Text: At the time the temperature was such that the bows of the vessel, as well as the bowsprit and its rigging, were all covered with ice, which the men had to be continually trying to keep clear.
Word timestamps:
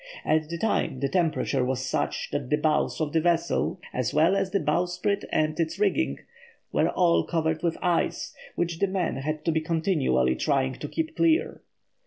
At 0.25 0.49
the 0.49 0.57
time 0.57 0.99
the 0.99 1.07
temperature 1.07 1.63
was 1.63 1.85
such 1.85 2.31
that 2.31 2.49
the 2.49 2.57
bows 2.57 2.99
of 2.99 3.13
the 3.13 3.21
vessel, 3.21 3.79
as 3.93 4.15
well 4.15 4.35
as 4.35 4.49
the 4.49 4.59
bowsprit 4.59 5.25
and 5.31 5.59
its 5.59 5.77
rigging, 5.77 6.21
were 6.71 6.89
all 6.89 7.23
covered 7.23 7.61
with 7.61 7.77
ice, 7.83 8.33
which 8.55 8.79
the 8.79 8.87
men 8.87 9.17
had 9.17 9.45
to 9.45 9.51
be 9.51 9.61
continually 9.61 10.35
trying 10.35 10.73
to 10.73 10.87
keep 10.87 11.15
clear. 11.15 11.61